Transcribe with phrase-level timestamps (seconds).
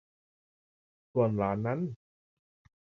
[1.11, 1.79] ส่วนหลานนั้น